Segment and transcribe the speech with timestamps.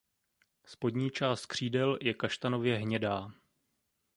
[0.65, 3.31] Spodní část křídel je kaštanově hnědá.